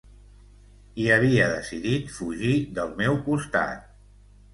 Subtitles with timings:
[1.01, 3.85] I havia decidit fugir del meu costat.